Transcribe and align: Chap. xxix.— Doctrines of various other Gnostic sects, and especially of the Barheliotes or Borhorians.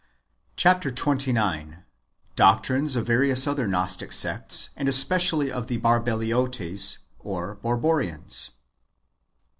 Chap. 0.55 0.81
xxix.— 0.81 1.83
Doctrines 2.35 2.95
of 2.95 3.05
various 3.05 3.45
other 3.45 3.67
Gnostic 3.67 4.11
sects, 4.11 4.71
and 4.75 4.89
especially 4.89 5.51
of 5.51 5.67
the 5.67 5.77
Barheliotes 5.77 6.97
or 7.19 7.55
Borhorians. 7.57 8.49